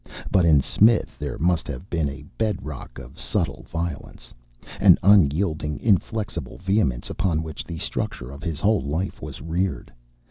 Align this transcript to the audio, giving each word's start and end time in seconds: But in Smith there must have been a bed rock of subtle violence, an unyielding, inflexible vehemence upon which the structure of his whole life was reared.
But 0.31 0.45
in 0.45 0.61
Smith 0.61 1.19
there 1.19 1.37
must 1.37 1.67
have 1.67 1.87
been 1.87 2.09
a 2.09 2.25
bed 2.39 2.65
rock 2.65 2.97
of 2.97 3.19
subtle 3.21 3.67
violence, 3.69 4.33
an 4.79 4.97
unyielding, 5.03 5.79
inflexible 5.79 6.57
vehemence 6.57 7.11
upon 7.11 7.43
which 7.43 7.63
the 7.63 7.77
structure 7.77 8.31
of 8.31 8.41
his 8.41 8.61
whole 8.61 8.81
life 8.81 9.21
was 9.21 9.41
reared. 9.43 9.93